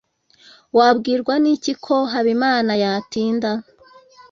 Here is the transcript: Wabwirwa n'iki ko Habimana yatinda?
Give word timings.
Wabwirwa 0.77 1.33
n'iki 1.43 1.73
ko 1.83 1.95
Habimana 2.11 2.71
yatinda? 2.83 3.49